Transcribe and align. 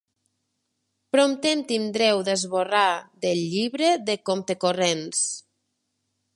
Aviat 1.17 1.45
em 1.49 1.61
tindreu 1.73 2.23
de 2.31 2.35
esborrar 2.37 2.87
del 3.27 3.45
llibre 3.53 3.93
de 4.09 4.19
compte-corrents. 4.31 5.25